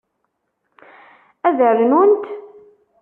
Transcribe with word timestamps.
Ad 1.47 1.57
rnunt? 1.77 2.23